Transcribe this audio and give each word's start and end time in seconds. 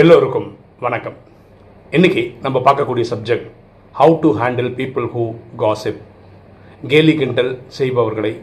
எல்லோருக்கும் 0.00 0.46
வணக்கம். 0.80 1.16
இன்னைக்கு 1.90 2.22
நம்ம 2.42 2.58
பார்க்கக்கூடிய 2.58 3.04
subject 3.10 3.48
how 3.98 4.14
to 4.20 4.28
handle 4.38 4.70
people 4.78 5.06
who 5.14 5.24
gossip 5.62 5.98
கேலி 6.86 7.14
கிண்டல் 7.14 7.58
செய்பவர்களை 7.78 8.40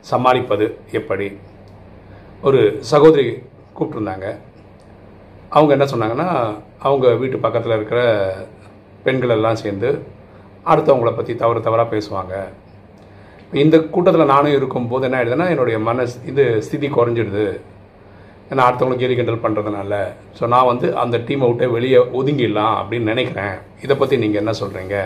சமாளிப்பது 0.00 0.78
எப்படி? 0.92 1.28
ஒரு 2.42 2.78
சகோதரி 2.80 3.26
கூப்பிட்டுருந்தாங்க. 3.76 4.26
அவங்க 5.48 5.72
என்ன 5.76 5.88
சொன்னாங்கன்னா 5.92 6.28
அவங்க 6.78 7.14
வீட்டு 7.14 7.38
பக்கத்தில் 7.38 7.76
இருக்கிற 7.76 8.00
பெண்கள் 9.04 9.36
எல்லாம் 9.38 9.62
சேர்ந்து 9.64 9.90
அடுத்தவங்கள 10.66 11.16
பற்றி 11.16 11.34
தவறு 11.34 11.60
தவறாக 11.60 11.88
பேசுவாங்க. 11.96 12.34
இந்த 13.52 13.78
கூட்டத்தில் 13.80 14.32
நானும் 14.34 14.52
இருக்கும்போது 14.52 15.04
என்ன 15.04 15.18
ஆயிடுதுன்னா 15.22 15.48
என்னுடைய 15.48 15.78
மனஸ் 15.78 16.20
இது 16.26 16.62
ஸ்திதி 16.62 16.88
குறைஞ்சிடுது. 16.88 17.60
ஏன்னா 18.50 18.66
அடுத்தவங்களுக்கு 18.66 19.04
கேலி 19.04 19.16
கிண்டல் 19.18 19.42
பண்ணுறதுனால 19.44 19.94
ஸோ 20.38 20.44
நான் 20.54 20.68
வந்து 20.70 20.86
அந்த 21.02 21.16
டீமை 21.28 21.48
விட்டு 21.50 21.66
வெளியே 21.76 22.00
ஒதுங்கிடலாம் 22.18 22.76
அப்படின்னு 22.80 23.12
நினைக்கிறேன். 23.12 23.56
இதை 23.84 23.94
பற்றி 24.00 24.16
நீங்கள் 24.22 24.42
என்ன 24.42 24.52
சொல்கிறீங்க 24.60 24.96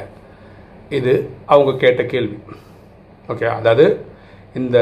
இது 0.98 1.12
அவங்க 1.54 1.72
கேட்ட 1.84 2.02
கேள்வி. 2.12 2.36
ஓகே 3.32 3.46
அதாவது 3.58 3.86
இந்த 4.60 4.78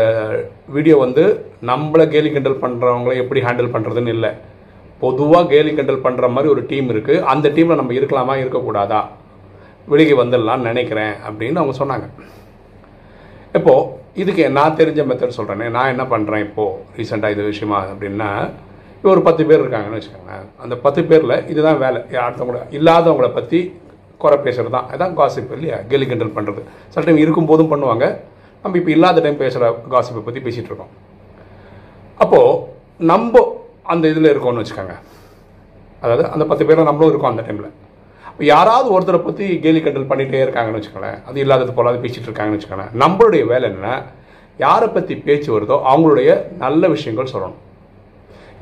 வீடியோ 0.77 0.97
வந்து 1.05 1.25
நம்மளை 1.71 2.05
கேலி 2.15 2.31
கிண்டல் 2.37 2.63
பண்ணுறவங்கள 2.65 3.13
எப்படி 3.23 3.41
ஹேண்டில் 3.47 3.73
பண்ணுறதுன்னு 3.75 4.15
இல்லை. 4.17 4.31
பொதுவாக 5.05 5.49
கேலி 5.53 5.71
கிண்டல் 5.79 6.05
பண்ணுற 6.07 6.29
மாதிரி 6.35 6.49
ஒரு 6.55 6.63
டீம் 6.71 6.89
இருக்குது 6.95 7.25
அந்த 7.33 7.47
டீமில் 7.57 7.81
நம்ம 7.81 7.95
இருக்கலாமா 7.99 8.35
இருக்கக்கூடாதா? 8.43 9.01
வெளியே 9.93 10.17
வந்துடலாம்னு 10.23 10.69
நினைக்கிறேன் 10.71 11.15
அப்படின்னு 11.29 11.61
அவங்க 11.63 11.77
சொன்னாங்க. 11.83 12.09
இப்போது 13.59 13.87
இதுக்கு 14.17 14.45
நான் 14.57 14.79
தெரிஞ்ச 14.81 15.01
மெத்தட் 15.11 15.39
சொல்கிறேனே 15.39 15.67
நான் 15.77 15.93
என்ன 15.95 16.05
பண்ணுறேன் 16.13 16.45
இப்போது 16.47 16.79
ரீசெண்டாக 16.99 17.35
இது 17.35 17.51
விஷயமா 17.53 17.79
அப்படின்னா 17.93 18.31
இப்போ 18.97 19.11
ஒரு 19.13 19.23
பத்து 19.27 19.43
பேர் 19.49 19.63
இருக்காங்கன்னு 19.63 19.99
வச்சுக்கோங்களேன். 19.99 20.47
அந்த 20.63 20.75
பத்து 20.85 21.01
பேரில் 21.11 21.35
இதுதான் 21.53 21.79
வேலை. 21.83 22.01
அடுத்தவங்கள 22.25 22.59
இல்லாதவங்கள 22.79 23.29
பற்றி 23.37 23.61
குறை 24.23 24.37
பேசுகிறது 24.47 24.75
தான். 24.77 24.89
அதான் 24.95 25.15
காசிப் 25.21 25.53
இல்லையா? 25.57 25.77
கேலி 25.91 26.07
கிண்டல் 26.11 26.35
பண்ணுறது 26.37 26.63
சில 26.95 27.05
டைம் 27.07 27.23
இருக்கும்போதும் 27.25 27.71
பண்ணுவாங்க. 27.73 28.07
நம்ம 28.65 28.77
இப்போ 28.81 28.91
இல்லாத 28.97 29.23
டைம் 29.27 29.39
பேசுகிற 29.45 29.71
காசிப்பை 29.95 30.23
பற்றி 30.27 30.41
பேசிகிட்டு 30.47 30.71
இருக்கோம். 30.73 30.93
அப்போது 32.25 32.59
நம்ம 33.13 33.45
அந்த 33.93 34.05
இதில் 34.13 34.33
இருக்கோம்னு 34.33 34.63
வச்சுக்கோங்க. 34.63 34.97
அதாவது 36.03 36.25
அந்த 36.35 36.45
பத்து 36.51 36.67
பேரில் 36.67 36.89
நம்மளும் 36.91 37.13
இருக்கோம் 37.13 37.33
அந்த 37.33 37.45
டைமில் 37.47 37.71
இப்போ 38.41 38.53
யாராவது 38.53 38.89
ஒருத்தரை 38.97 39.19
பற்றி 39.25 39.47
கேலி 39.65 39.81
கண்டல் 39.85 40.07
பண்ணிகிட்டே 40.11 40.39
இருக்காங்கன்னு 40.45 40.79
வச்சுக்கோங்களேன். 40.79 41.17
அது 41.29 41.41
இல்லாதது 41.43 41.73
போலாது 41.79 41.99
பேசிகிட்டு 42.05 42.29
இருக்காங்கன்னு 42.29 42.59
வச்சுக்கோங்களேன். 42.59 42.95
நம்மளுடைய 43.03 43.43
வேலை 43.51 43.67
என்ன 43.73 43.89
யாரை 44.63 44.89
பற்றி 44.95 45.15
பேச்சு 45.27 45.49
வருதோ 45.55 45.77
அவங்களுடைய 45.91 46.29
நல்ல 46.63 46.89
விஷயங்கள் 46.95 47.29
சொல்லணும். 47.33 47.59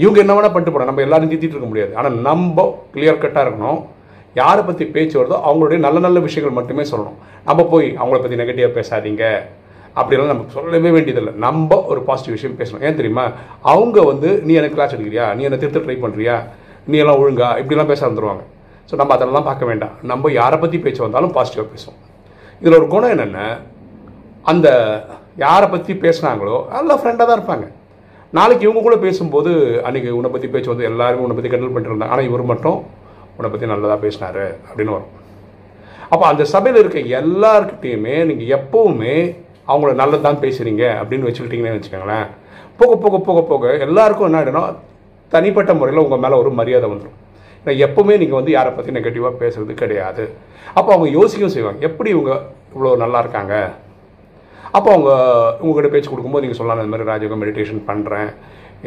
இவங்க 0.02 0.18
என்ன 0.24 0.34
வேணால் 0.38 0.52
பண்ணிட்டு 0.54 0.74
போகிறோம் 0.74 0.90
நம்ம 0.90 1.04
எல்லாரும் 1.06 1.30
தீத்திட்டு 1.32 1.56
இருக்க 1.56 1.70
முடியாது. 1.70 1.94
ஆனால் 2.00 2.18
நம்ம 2.26 2.66
கிளியர் 2.96 3.22
கட்டாக 3.26 3.46
இருக்கணும். 3.46 3.78
யாரை 4.40 4.64
பற்றி 4.70 4.86
பேச்சு 4.98 5.16
வருதோ 5.20 5.38
அவங்களுடைய 5.46 5.78
நல்ல 5.86 6.04
நல்ல 6.06 6.24
விஷயங்கள் 6.26 6.58
மட்டுமே 6.58 6.88
சொல்லணும். 6.92 7.16
நம்ம 7.48 7.68
போய் 7.76 7.88
அவங்கள 8.00 8.20
பற்றி 8.26 8.42
நெகட்டிவாக 8.42 8.76
பேசாதீங்க. 8.80 9.24
அப்படிலாம் 10.00 10.34
நமக்கு 10.34 10.58
சொல்லவே 10.58 10.92
வேண்டியதில்லை. 10.98 11.38
நம்ம 11.48 11.82
ஒரு 11.92 12.02
பாசிட்டிவ் 12.10 12.38
விஷயம் 12.40 12.60
பேசணும். 12.62 12.84
ஏன் 12.88 13.00
தெரியுமா? 13.00 13.28
அவங்க 13.76 14.08
வந்து 14.12 14.30
நீ 14.48 14.54
எனக்கு 14.60 14.78
கிளாஸ் 14.78 14.94
எடுக்கிறியா 14.98 15.28
நீ 15.38 15.50
என்னை 15.50 15.62
திருத்த 15.64 15.86
ட்ரை 15.86 15.98
பண்ணுறியா 16.04 16.38
நீ 16.92 16.98
எல்லாம் 17.06 17.20
ஒழுங்கா? 17.24 17.50
இப்படிலாம் 17.62 17.92
பேச 17.94 18.02
வந்துடுவாங்க 18.10 18.44
ஸோ 18.88 18.94
நம்ம 19.00 19.14
அதெல்லாம் 19.16 19.46
பார்க்க 19.48 19.70
வேண்டாம். 19.70 19.94
நம்ம 20.10 20.30
யாரை 20.40 20.56
பற்றி 20.62 20.78
பேச்சு 20.84 21.00
வந்தாலும் 21.06 21.34
பாசிட்டிவாக 21.36 21.68
பேசுவோம். 21.72 21.98
இதில் 22.60 22.78
ஒரு 22.80 22.86
குணம் 22.94 23.12
என்னென்ன 23.14 23.40
அந்த 24.52 24.68
யாரை 25.44 25.66
பற்றி 25.74 25.92
பேசுனாங்களோ 26.04 26.56
நல்லா 26.76 26.94
ஃப்ரெண்டாக 27.00 27.26
தான் 27.28 27.38
இருப்பாங்க. 27.38 27.66
நாளைக்கு 28.36 28.64
இவங்க 28.66 28.80
கூட 28.86 28.96
பேசும்போது 29.04 29.50
அன்றைக்கி 29.88 30.08
உன்னை 30.18 30.30
பற்றி 30.32 30.48
பேச்சு 30.54 30.72
வந்து 30.72 30.88
எல்லாருமே 30.90 31.24
உன்னை 31.26 31.36
பற்றி 31.36 31.52
கண்டல் 31.52 31.72
பண்ணிட்டு 31.74 31.92
இருந்தாங்க. 31.92 32.14
ஆனால் 32.14 32.28
இவர் 32.30 32.50
மட்டும் 32.52 32.78
உன்னை 33.36 33.50
பற்றி 33.52 33.68
நல்லதாக 33.72 33.98
பேசினாரு 34.06 34.46
அப்படின்னு 34.68 34.94
வரும். 34.96 35.12
அப்போ 36.12 36.24
அந்த 36.32 36.42
சபையில் 36.54 36.80
இருக்க 36.82 36.98
எல்லாருக்கிட்டேயுமே 37.20 38.16
நீங்கள் 38.30 38.52
எப்போவுமே 38.58 39.14
அவங்கள 39.70 39.90
நல்லது 40.02 40.26
தான் 40.26 40.42
பேசுகிறீங்க 40.44 40.84
அப்படின்னு 41.00 41.26
வச்சுக்கிட்டீங்கன்னு 41.28 41.78
வச்சுக்கோங்களேன். 41.78 42.28
போக 42.80 42.92
போக 43.04 43.16
போக 43.28 43.40
போக 43.52 43.72
எல்லாருக்கும் 43.86 44.28
என்ன 44.28 44.40
ஆகிடணும் 44.40 44.76
தனிப்பட்ட 45.32 45.72
முறையில் 45.78 46.04
உங்கள் 46.04 46.22
மேலே 46.24 46.36
ஒரு 46.42 46.50
மரியாதை 46.60 46.86
வந்துடும் 46.92 47.16
நான் 47.68 47.82
எப்போவுமே 47.86 48.16
நீங்கள் 48.22 48.40
வந்து 48.40 48.54
யாரை 48.58 48.72
பற்றி 48.76 48.96
நெகட்டிவாக 48.98 49.34
பேசுறது 49.42 49.74
கிடையாது. 49.82 50.24
அப்போ 50.78 50.90
அவங்க 50.94 51.08
யோசிக்கவும் 51.18 51.56
செய்வாங்க. 51.56 51.80
எப்படி 51.90 52.10
இவங்க 52.16 52.32
இவ்வளோ 52.74 52.92
நல்லா 53.02 53.18
இருக்காங்க? 53.24 53.54
அப்போ 54.76 54.88
அவங்க 54.94 55.10
உங்கள்கிட்ட 55.64 55.90
பேச்சு 55.92 56.10
கொடுக்கும்போது 56.12 56.44
நீங்கள் 56.44 56.60
சொல்லலாம் 56.60 56.80
இந்த 56.82 56.92
மாதிரி 56.94 57.10
ராஜயோகம் 57.10 57.42
மெடிடேஷன் 57.42 57.82
பண்ணுறேன் 57.90 58.30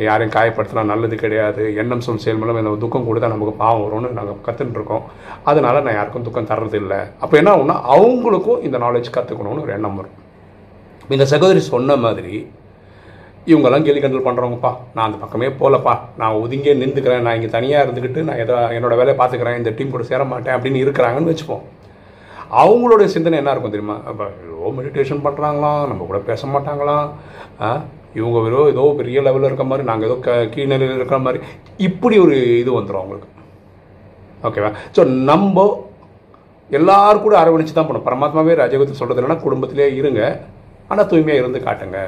யாரையும் 0.07 0.33
காயப்படுத்தினா 0.35 0.83
நல்லது 0.91 1.15
கிடையாது. 1.23 1.63
எண்ணம் 1.81 2.03
சொல் 2.05 2.21
செயல் 2.23 2.39
மூலம் 2.41 2.59
எனக்கு 2.61 2.81
துக்கம் 2.83 3.07
கொடுத்தா 3.07 3.31
நமக்கு 3.33 3.53
பாவம் 3.63 3.83
வரும்னு 3.85 4.11
நாங்கள் 4.19 4.37
கற்றுன்னு 4.45 4.77
இருக்கோம். 4.79 5.03
அதனால் 5.49 5.83
நான் 5.87 5.97
யாருக்கும் 5.97 6.25
துக்கம் 6.27 6.49
தர்றது 6.51 6.77
இல்லை. 6.83 6.99
அப்போ 7.23 7.35
என்ன 7.41 7.49
ஆகும்னா 7.55 7.77
அவங்களுக்கும் 7.95 8.61
இந்த 8.67 8.79
நாலேஜ் 8.85 9.09
கற்றுக்கணும்னு 9.17 9.65
ஒரு 9.65 9.75
எண்ணம் 9.77 9.97
வரும். 9.99 10.15
இந்த 11.15 11.25
சகோதரி 11.33 11.63
சொன்ன 11.73 11.97
மாதிரி 12.05 12.35
இவங்கெல்லாம் 13.47 13.85
கேலி 13.85 13.99
கண்டல் 14.01 14.25
பண்ணுறவங்கப்பா 14.25 14.71
நான் 14.95 15.05
அந்த 15.07 15.17
பக்கமே 15.21 15.47
போகலப்பா 15.61 15.93
நான் 16.17 16.39
ஒதுங்கே 16.41 16.73
நின்றுக்கிறேன். 16.81 17.23
நான் 17.25 17.37
இங்கே 17.37 17.49
தனியாக 17.55 17.85
இருந்துக்கிட்டு 17.85 18.21
நான் 18.27 18.41
எதோ 18.43 18.55
என்னோடய 18.77 18.99
வேலையை 19.01 19.15
பார்த்துக்கிறேன். 19.19 19.57
இந்த 19.59 19.71
டீம் 19.77 19.93
கூட 19.95 20.03
சேர 20.03 20.23
மாட்டேன் 20.23 20.55
அப்படின்னு 20.55 20.83
இருக்கிறாங்கன்னு 20.85 21.31
வச்சுப்போம். 21.33 21.63
அவங்களுடைய 22.61 23.07
சிந்தனை 23.15 23.37
என்ன 23.39 23.51
இருக்கும் 23.51 23.75
தெரியுமா? 23.75 23.97
அப்போ 24.09 24.25
ஏதோ 24.45 24.71
மெடிடேஷன் 24.77 25.25
பண்ணுறாங்களாம் 25.25 25.81
நம்ம 25.91 26.05
கூட 26.05 26.19
பேச 26.29 26.47
மாட்டாங்களாம். 26.47 27.05
ஆ, 27.65 27.69
இவங்க 28.13 28.39
வெறும் 28.45 28.71
ஏதோ 28.73 28.83
பெரிய 28.99 29.21
லெவலில் 29.21 29.49
இருக்க 29.49 29.63
மாதிரி 29.63 29.83
நாங்கள் 29.89 30.07
ஏதோ 30.09 30.17
க 30.25 30.31
கீழ்நிலையில் 30.55 30.97
இருக்கிற 30.99 31.19
மாதிரி. 31.19 31.39
இப்படி 31.77 32.15
ஒரு 32.25 32.35
இது 32.63 32.71
வந்துடும் 32.79 33.01
அவங்களுக்கு. 33.01 33.29
ஓகேவா 34.47 34.71
ஸோ 34.95 35.01
நம்ம 35.29 35.65
எல்லாரும் 36.69 37.23
கூட 37.23 37.35
அரவணைச்சு 37.43 37.73
தான் 37.77 37.87
பண்ணணும் 37.87 38.09
பரமாத்மாவே 38.09 38.53
ராஜயோகத்தில் 38.61 38.99
சொல்கிறது 38.99 39.21
இல்லைன்னா 39.21 39.41
குடும்பத்திலே 39.41 39.87
இருங்க. 40.01 40.21
ஆனால் 40.87 41.07
தூய்மையாக 41.07 41.41
இருந்து 41.43 41.59
காட்டுங்க. 41.67 41.99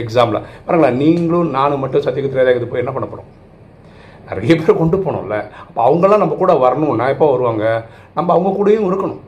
எக்ஸாம்பிள் 0.00 0.44
பாருங்களேன் 0.66 1.00
நீங்களும் 1.02 1.50
நானும் 1.58 1.82
மட்டும் 1.84 2.04
சத்தியகுத்திரேதாயகத்து 2.06 2.70
போய் 2.72 2.82
என்ன 2.84 2.92
பண்ண 2.94 3.06
போகிறோம் 3.08 3.30
நிறைய 4.28 4.52
பேர் 4.58 4.80
கொண்டு 4.80 4.96
போகணும்ல 5.04 5.36
அப்போ 5.66 5.80
அவங்கெல்லாம் 5.86 6.22
நம்ம 6.22 6.36
கூட 6.42 6.52
வரணும்னா 6.64 7.06
எப்போ 7.14 7.26
வருவாங்க? 7.32 7.64
நம்ம 8.16 8.28
அவங்க 8.34 8.50
கூடயும் 8.58 8.88
இருக்கணும். 8.88 9.20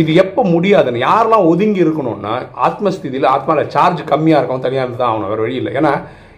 இது 0.00 0.10
எப்போ 0.22 0.42
முடியாதுன்னு 0.52 1.04
யாரெல்லாம் 1.08 1.48
ஒதுங்கி 1.52 1.80
இருக்கணும்னா 1.84 2.34
ஆத்மஸ்திதியில் 2.66 3.26
ஆத்மாவில் 3.32 3.70
சார்ஜ் 3.74 4.02
கம்மியாக 4.10 4.40
இருக்கும் 4.40 4.64
தனியாக 4.66 4.84
இருந்து 4.84 5.00
தான் 5.02 5.10
ஆகணும் 5.12 5.32
வேறு 5.32 5.44
வழி 5.44 5.58
இல்லை. 5.60 5.72
ஏன்னா 5.80 5.92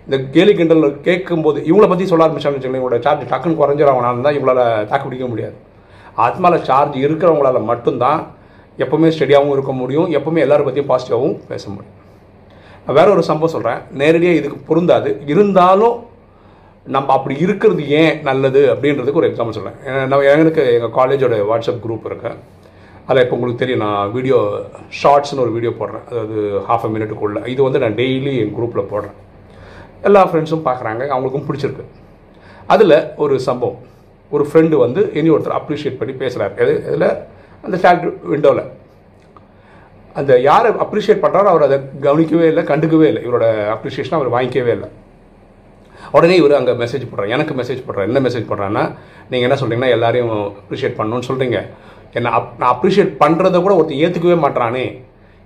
இந்த 0.06 0.16
கேலி 0.34 0.52
கிண்டல் 0.60 0.86
கேட்கும்போது 1.08 1.58
இவங்கள 1.70 1.88
பற்றி 1.92 2.06
சொல்ல 2.12 2.26
ஆரம்பிச்சாங்கன்னு 2.26 2.60
வச்சுக்கோங்களேன் 2.60 2.84
இவங்களோட 2.84 3.06
சார்ஜ் 3.06 3.30
டக்குன்னு 3.32 3.60
குறைஞ்சிடவனால 3.60 4.24
தான் 4.26 4.36
இவங்களால் 4.38 4.86
தாக்கு 4.92 5.06
பிடிக்க 5.08 5.28
முடியாது. 5.32 5.56
ஆத்மாவில் 6.26 6.64
சார்ஜ் 6.70 6.96
இருக்கிறவங்களால 7.06 7.62
மட்டும்தான் 7.72 8.20
எப்போவுமே 8.84 9.10
ஸ்டெடியாகவும் 9.16 9.54
இருக்க 9.56 9.72
முடியும் 9.82 10.08
எப்போவுமே 10.18 10.42
எல்லாரும் 10.46 10.68
பற்றியும் 10.68 10.90
பாசிட்டிவாகவும் 10.92 11.36
பேச 11.52 11.64
முடியும். 11.74 11.98
வேற 12.96 13.06
ஒரு 13.14 13.22
சம்பவம் 13.28 13.54
சொல்கிறேன் 13.54 13.80
நேரடியாக 14.00 14.40
இதுக்கு 14.40 14.58
பொருந்தாது. 14.68 15.10
இருந்தாலும் 15.32 15.96
நம்ம 16.94 17.12
அப்படி 17.16 17.34
இருக்கிறது 17.44 17.82
ஏன் 18.00 18.16
நல்லது 18.28 18.62
அப்படின்றதுக்கு 18.72 19.20
ஒரு 19.22 19.30
எக்ஸாம்பிள் 19.30 19.56
சொல்கிறேன் 19.58 20.08
நான் 20.10 20.26
எனக்கு 20.32 20.64
எங்கள் 20.76 20.94
காலேஜோட 20.98 21.36
வாட்ஸ்அப் 21.50 21.82
குரூப் 21.84 22.08
இருக்கு. 22.10 22.32
அதில் 23.06 23.22
இப்போ 23.22 23.36
உங்களுக்கு 23.36 23.62
தெரியும் 23.62 23.82
நான் 23.84 24.12
வீடியோ 24.16 24.38
ஷார்ட்ஸ்னு 25.00 25.42
ஒரு 25.46 25.52
வீடியோ 25.56 25.72
போடுறேன். 25.80 26.04
அதாவது 26.10 26.36
ஹாஃப் 26.68 26.86
அ 26.88 26.90
மினிட்டுக்குள்ளே 26.94 27.40
இது 27.54 27.60
வந்து 27.66 27.82
நான் 27.84 27.98
டெய்லி 28.02 28.34
என் 28.42 28.54
குரூப்பில் 28.58 28.90
போடுறேன். 28.92 29.16
எல்லா 30.08 30.22
ஃப்ரெண்ட்ஸும் 30.28 30.66
பார்க்குறாங்க. 30.68 31.02
அவங்களுக்கும் 31.14 31.48
பிடிச்சிருக்கு. 31.48 31.84
அதில் 32.74 32.96
ஒரு 33.24 33.34
சம்பவம். 33.48 33.80
ஒரு 34.30 34.44
ஃப்ரெண்டு 34.50 34.76
வந்து 34.84 35.00
இனி 35.18 35.30
ஒருத்தர் 35.30 35.58
அப்ரிஷியேட் 35.60 36.00
பண்ணி 36.00 36.14
பேசுகிறார் 36.22 36.54
எது? 36.62 36.74
இதில் 36.88 37.10
அந்த 37.64 37.76
சாட் 37.84 38.06
விண்டோவில் 38.32 38.64
அந்த 40.20 40.32
யாரை 40.48 40.68
அப்ரிஷியேட் 40.84 41.22
பண்ணுறாரோ 41.24 41.48
அவர் 41.52 41.66
அதை 41.66 41.76
கவனிக்கவே 42.06 42.46
இல்லை 42.52 42.62
கண்டுக்கவே 42.70 43.06
இல்லை. 43.10 43.22
இவரோட 43.28 43.46
அப்ரிஷியேஷன் 43.76 44.18
அவர் 44.18 44.34
வாங்கிக்கவே 44.36 44.72
இல்லை. 44.76 44.88
உடனே 46.16 46.34
இவர் 46.40 46.58
அங்கே 46.58 46.74
மெசேஜ் 46.82 47.08
போடுறார். 47.10 47.32
எனக்கு 47.36 47.54
மெசேஜ் 47.60 47.80
போடுறார். 47.86 48.08
என்ன 48.10 48.20
மெசேஜ் 48.26 48.48
போடுறான்னா 48.50 48.84
நீங்கள் 49.30 49.46
என்ன 49.48 49.56
சொல்கிறீங்கன்னா 49.60 49.94
எல்லாரையும் 49.96 50.32
அப்ரிஷியேட் 50.62 50.98
பண்ணணும்னு 50.98 51.28
சொல்கிறீங்க 51.30 51.60
என்ன 52.18 52.32
அப் 52.38 52.50
நான் 52.60 52.72
அப்ரிஷியேட் 52.74 53.12
பண்ணுறத 53.22 53.60
கூட 53.64 53.74
ஒருத்தர் 53.78 54.02
ஏற்றுக்கவே 54.04 54.36
மாட்டானே 54.44 54.84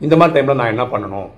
இந்த 0.06 0.14
மாதிரி 0.20 0.34
டைமில் 0.36 0.58
நான் 0.60 0.72
என்ன 0.74 0.84
பண்ணணும்? 0.94 1.28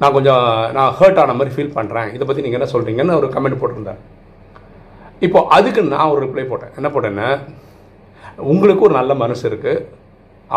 நான் 0.00 0.14
கொஞ்சம் 0.16 0.44
நான் 0.76 0.94
ஹர்ட் 1.00 1.20
ஆன 1.22 1.34
மாதிரி 1.38 1.54
ஃபீல் 1.54 1.74
பண்ணுறேன் 1.78 2.08
இதை 2.14 2.24
பற்றி 2.28 2.44
நீங்கள் 2.44 2.60
என்ன 2.60 2.68
சொல்கிறீங்கன்னு 2.74 3.18
ஒரு 3.20 3.28
கமெண்ட் 3.34 3.60
போட்டிருந்தார். 3.60 4.00
இப்போ 5.26 5.40
அதுக்கு 5.56 5.82
நான் 5.94 6.12
ஒரு 6.12 6.20
ரிப்ளை 6.24 6.44
போட்டேன். 6.52 6.72
என்ன 6.78 6.88
போட்டேன்னா 6.94 7.28
உங்களுக்கு 8.52 8.86
ஒரு 8.88 8.94
நல்ல 9.00 9.12
மனசு 9.24 9.44
இருக்குது 9.50 9.84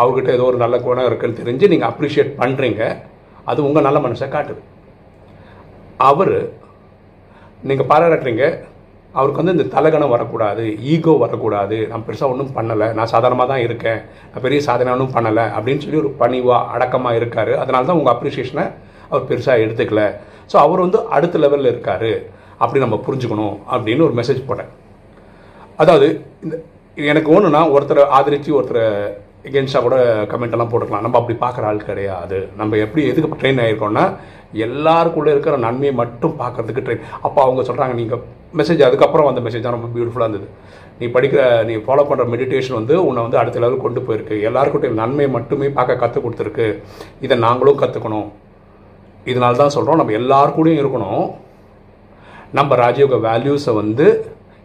அவர்கிட்ட 0.00 0.30
ஏதோ 0.36 0.46
ஒரு 0.50 0.58
நல்ல 0.64 0.76
குணம் 0.86 1.08
இருக்குன்னு 1.10 1.40
தெரிஞ்சு 1.40 1.70
நீங்கள் 1.72 1.90
அப்ரிஷியேட் 1.90 2.32
பண்ணுறீங்க 2.40 2.82
அது 3.50 3.60
உங்கள் 3.66 3.86
நல்ல 3.86 3.98
மனுஷன் 4.06 4.34
காட்டுது. 4.36 4.62
அவர் 6.10 6.36
நீங்கள் 7.68 7.88
பாராட்டுறீங்க. 7.90 8.44
அவருக்கு 9.18 9.40
வந்து 9.40 9.54
இந்த 9.56 9.66
தலகணம் 9.74 10.12
வரக்கூடாது 10.14 10.64
ஈகோ 10.92 11.12
வரக்கூடாது. 11.22 11.76
நான் 11.90 12.04
பெருசாக 12.06 12.32
ஒன்றும் 12.32 12.54
பண்ணலை. 12.56 12.88
நான் 12.98 13.10
சாதாரணமாக 13.12 13.48
தான் 13.52 13.62
இருக்கேன். 13.66 14.00
நான் 14.30 14.44
பெரிய 14.46 14.60
சாதனை 14.68 14.90
ஒன்றும் 14.94 15.14
பண்ணலை 15.16 15.44
அப்படின்னு 15.56 15.84
சொல்லி 15.84 16.00
ஒரு 16.02 16.10
பணிவாக 16.22 16.70
அடக்கமாக 16.74 17.18
இருக்கார். 17.20 17.52
அதனால 17.62 17.86
தான் 17.90 18.00
உங்கள் 18.00 18.14
அப்ரிஷியேஷனை 18.14 18.64
அவர் 19.10 19.28
பெருசாக 19.30 19.62
எடுத்துக்கல. 19.64 20.02
ஸோ 20.52 20.56
அவர் 20.64 20.84
வந்து 20.86 20.98
அடுத்த 21.16 21.38
லெவலில் 21.44 21.72
இருக்கார். 21.74 22.10
அப்படி 22.62 22.82
நம்ம 22.84 22.98
புரிஞ்சுக்கணும் 23.06 23.56
அப்படின்னு 23.74 24.06
ஒரு 24.08 24.16
மெசேஜ் 24.20 24.46
போட்டேன். 24.48 24.70
அதாவது 25.84 26.08
இந்த 26.44 26.56
எனக்கு 27.12 27.30
ஒன்றுனா 27.36 27.62
ஒருத்தரை 27.76 28.04
ஆதரித்து 28.18 28.50
ஒருத்தரை 28.58 28.84
எகென்ஸ்டாக 29.48 29.84
கூட 29.86 29.96
கமெண்ட்லாம் 30.32 30.70
போட்டுக்கலாம். 30.70 31.04
நம்ம 31.06 31.18
அப்படி 31.20 31.36
பார்க்குற 31.44 31.66
ஆள் 31.70 31.86
கிடையாது. 31.90 32.38
நம்ம 32.60 32.76
எப்படி 32.84 33.02
எதுக்கு 33.10 33.40
ட்ரெயின் 33.42 33.60
ஆகிருக்கோம்னா 33.64 34.04
எல்லாருக்குள்ளே 34.66 35.30
இருக்கிற 35.34 35.54
நன்மையை 35.66 35.92
மட்டும் 36.00 36.34
பார்க்கறதுக்கு 36.42 36.84
ட்ரெயின் 36.86 37.04
அப்போ 37.26 37.38
அவங்க 37.46 37.62
சொல்கிறாங்க 37.68 37.94
நீங்கள் 38.00 38.22
மெசேஜ் 38.58 38.82
அதுக்கப்புறம் 38.88 39.28
வந்த 39.28 39.40
மெசேஜ் 39.46 39.64
தான் 39.66 39.76
ரொம்ப 39.76 39.88
பியூட்டிஃபுல்லாக 39.94 40.28
இருந்தது. 40.28 40.48
நீ 41.00 41.06
படிக்கிற 41.16 41.40
நீ 41.68 41.74
ஃபாலோ 41.86 42.04
பண்ணுற 42.08 42.24
மெடிடேஷன் 42.34 42.78
வந்து 42.78 42.94
உன்னை 43.06 43.20
வந்து 43.26 43.40
அடுத்த 43.40 43.62
லெவலுக்கு 43.62 43.86
கொண்டு 43.86 44.02
போயிருக்கு. 44.06 44.36
எல்லாருக்கிட்டையும் 44.48 45.00
நன்மையை 45.02 45.30
மட்டுமே 45.36 45.68
பார்க்க 45.78 46.02
கற்றுக் 46.02 46.24
கொடுத்துருக்கு. 46.26 46.68
இதை 47.26 47.36
நாங்களும் 47.46 47.80
கற்றுக்கணும் 47.82 48.28
இதனால 49.32 49.58
தான் 49.62 49.74
சொல்கிறோம் 49.76 50.00
நம்ம 50.00 50.14
எல்லாருக்கூடையும் 50.20 50.80
இருக்கணும். 50.82 51.24
நம்ம 52.58 52.76
ராஜயோக 52.82 53.16
வேல்யூஸை 53.28 53.72
வந்து 53.82 54.06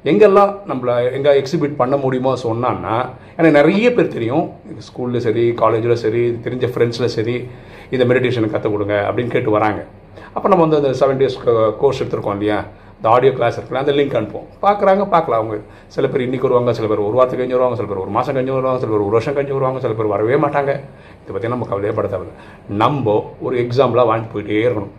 எங்கெல்லாம் 0.09 0.51
நம்மளை 0.69 0.94
எங்கே 1.15 1.31
எக்ஸிபிட் 1.39 1.75
பண்ண 1.80 1.95
முடியுமோ 2.03 2.31
சொன்னான்னா 2.44 2.94
எனக்கு 3.38 3.57
நிறைய 3.57 3.88
பேர் 3.98 4.13
தெரியும். 4.15 4.45
ஸ்கூலில் 4.86 5.24
சரி 5.25 5.44
காலேஜில் 5.59 6.00
சரி 6.03 6.21
தெரிஞ்ச 6.45 6.68
ஃப்ரெண்ட்ஸில் 6.74 7.12
சரி 7.15 7.36
இந்த 7.95 8.03
மெடிடேஷனை 8.12 8.48
கற்றுக் 8.53 8.75
கொடுங்க 8.75 8.95
அப்படின்னு 9.07 9.33
கேட்டு 9.33 9.51
வராங்க. 9.57 9.81
அப்போ 10.36 10.48
நம்ம 10.51 10.63
வந்து 10.65 10.80
அந்த 10.80 10.92
செவன் 11.01 11.19
டேஸ் 11.19 11.36
கோர்ஸ் 11.81 12.00
எடுத்திருக்கோம் 12.01 12.38
இல்லையா? 12.38 12.57
இந்த 12.98 13.07
ஆடியோ 13.15 13.33
கிளாஸ் 13.38 13.56
இருக்குல்ல 13.57 13.83
அந்த 13.83 13.94
லிங்க் 13.98 14.15
அனுப்புவோம். 14.19 14.48
பார்க்குறாங்க 14.65 15.03
பார்க்கலாம் 15.13 15.39
அவங்க. 15.42 15.57
சில 15.95 16.07
பேர் 16.13 16.25
இன்றைக்கி 16.27 16.48
வருவாங்க 16.48 16.74
சில 16.80 16.88
பேர் 16.92 17.03
ஒரு 17.07 17.15
வாரத்துக்கு 17.18 17.42
கழிஞ்சு 17.44 17.57
வருவாங்க 17.57 17.77
சில 17.80 17.88
பேர் 17.92 18.03
ஒரு 18.06 18.13
மாதம் 18.15 18.36
கழிஞ்சு 18.38 18.56
வருவாங்க 18.57 18.81
சில 18.83 18.92
பேர் 18.94 19.06
ஒரு 19.07 19.15
வருஷம் 19.18 19.38
கஞ்சி 19.38 19.53
வருவாங்க 19.57 19.81
சில 19.86 19.94
பேர் 20.00 20.13
வரவே 20.13 20.38
மாட்டாங்க. 20.45 20.74
இதை 21.21 21.31
பற்றி 21.36 21.51
நம்ம 21.53 21.68
கவலையே 21.71 21.94
பட 22.00 22.19
நம்ம 22.81 23.15
ஒரு 23.45 23.57
எக்ஸாம்பிளாக 23.65 24.09
வாங்கிட்டு 24.12 24.33
போயிட்டே 24.33 24.65
இருக்கணும். 24.69 24.95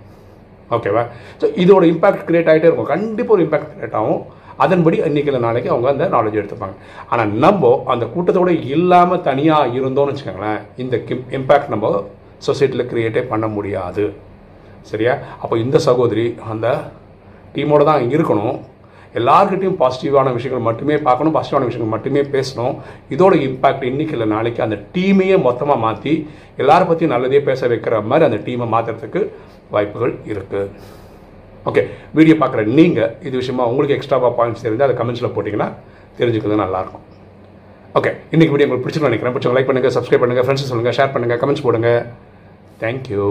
ஓகேவா 0.77 1.05
ஸோ 1.41 1.47
இதோட 1.63 1.85
இம்பாக்ட் 1.93 2.25
கிரியேட் 2.29 2.51
ஆகிட்டே 2.53 2.69
இருக்கும். 2.71 2.91
கண்டிப்பாக 2.95 3.37
ஒரு 3.39 3.45
இம்பாக்ட் 3.47 3.73
கிரியேட் 3.75 3.99
ஆகும். 4.01 4.23
அதன்படி 4.65 4.97
இன்றைக்கி 5.09 5.39
நாளைக்கு 5.47 5.71
அவங்க 5.75 5.89
அந்த 5.95 6.09
நாலேஜ் 6.17 6.41
எடுத்துப்பாங்க. 6.41 6.77
ஆனால் 7.11 7.31
நம்ம 7.45 7.71
அந்த 7.95 8.07
கூட்டத்தோட 8.15 8.51
இல்லாமல் 8.75 9.23
தனியாக 9.29 9.73
இருந்தோம்னு 9.79 10.13
வச்சுக்கோங்களேன் 10.13 10.61
இந்த 10.85 10.97
கிம் 11.11 11.25
இம்பேக்ட் 11.39 11.73
நம்ம 11.75 11.95
சொசைட்டியில் 12.49 12.89
க்ரியேட்டே 12.91 13.23
பண்ண 13.33 13.47
முடியாது. 13.57 14.05
சரியா? 14.91 15.15
அப்போ 15.43 15.55
இந்த 15.65 15.79
சகோதரி 15.89 16.27
அந்த 16.53 16.69
டீமோடு 17.57 17.85
தான் 17.89 18.05
இருக்கணும். 18.15 18.59
எல்லாருக்கிட்டையும் 19.21 19.79
பாசிட்டிவான 19.81 20.29
விஷயங்கள் 20.37 20.67
மட்டுமே 20.69 20.95
பார்க்கணும் 21.07 21.35
பாசிட்டிவான 21.37 21.67
விஷயங்கள் 21.69 21.95
மட்டுமே 21.95 22.23
பேசணும். 22.35 22.75
இதோட 23.15 23.35
இம்பாக்ட் 23.49 23.85
இன்னைக்கு 23.91 24.15
இல்லை 24.17 24.29
நாளைக்கு 24.35 24.61
அந்த 24.67 24.77
டீமையே 24.95 25.37
மொத்தமாக 25.47 25.85
மாற்றி 25.85 26.15
எல்லாரை 26.63 26.87
பற்றியும் 26.89 27.15
நல்லதே 27.15 27.41
பேச 27.49 27.69
வைக்கிற 27.73 28.01
மாதிரி 28.11 28.27
அந்த 28.29 28.39
டீமை 28.47 28.69
மாற்றுறதுக்கு 28.75 29.23
வாய்ப்புகள் 29.75 30.15
இருக்குது 30.33 30.69
ஓகே 31.71 31.83
வீடியோ 32.19 32.35
பார்க்குற 32.43 32.63
நீங்கள் 32.79 33.11
இது 33.27 33.35
விஷயமா 33.43 33.65
உங்களுக்கு 33.71 33.97
எக்ஸ்ட்ராவாக 33.97 34.33
பாயிண்ட்ஸ் 34.39 34.65
தெரிஞ்சு 34.67 34.87
அதை 34.87 34.97
கமெண்ட்ஸில் 35.01 35.35
போட்டிங்கன்னா 35.37 35.69
தெரிஞ்சுக்கிறது 36.19 36.63
நல்லாயிருக்கும். 36.65 37.05
ஓகே 37.99 38.11
இன்றைக்கி 38.35 38.53
வீடியோ 38.55 38.67
உங்களுக்கு 38.67 38.85
பிடிச்சிருக்கோம் 38.87 39.13
நினைக்கிறேன். 39.13 39.35
பிடிச்சவங்க 39.37 39.59
லைக் 39.59 39.71
பண்ணுங்கள் 39.71 39.95
சப்ஸ்கிரைப் 39.97 40.23
பண்ணுங்கள் 40.25 40.47
ஃப்ரெண்ட்ஸ் 40.47 40.71
சொல்லுங்கள் 40.73 40.97
ஷேர் 40.99 41.15
பண்ணுங்கள் 41.15 41.41
கமெண்ட்ஸ் 41.43 41.65
போடுங்க. 41.67 41.91
தேங்க்யூ 42.83 43.29